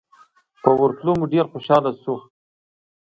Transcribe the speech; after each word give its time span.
په 0.63 0.69
ورتلو 0.81 1.11
مو 1.19 1.25
ډېر 1.33 1.45
خوشاله 1.51 1.91
شو. 2.01 2.15